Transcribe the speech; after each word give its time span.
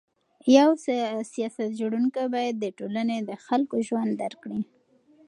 یو 0.57 0.69
سیاست 1.33 1.69
جوړونکی 1.79 2.23
باید 2.33 2.55
د 2.59 2.65
ټولني 2.77 3.17
د 3.29 3.31
خلکو 3.45 3.75
ژوند 3.87 4.11
درک 4.21 4.39
کړي. 4.43 4.59